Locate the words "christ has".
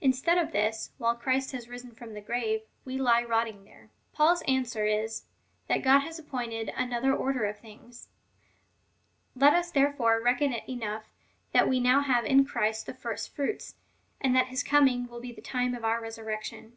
1.14-1.68